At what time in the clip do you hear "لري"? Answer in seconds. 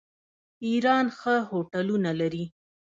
2.19-2.45